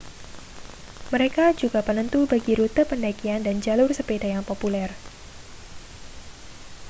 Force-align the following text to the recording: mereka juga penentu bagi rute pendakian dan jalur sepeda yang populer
mereka 1.13 1.45
juga 1.61 1.79
penentu 1.87 2.19
bagi 2.31 2.53
rute 2.59 2.83
pendakian 2.91 3.41
dan 3.47 3.57
jalur 3.65 3.85
sepeda 3.93 4.25
yang 4.35 4.41
populer 4.41 4.89